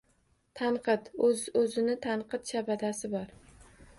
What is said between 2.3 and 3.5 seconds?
shabadasibor.